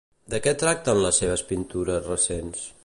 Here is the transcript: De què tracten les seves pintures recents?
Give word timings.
De 0.33 0.39
què 0.45 0.53
tracten 0.63 1.03
les 1.03 1.21
seves 1.23 1.45
pintures 1.53 2.05
recents? 2.13 2.69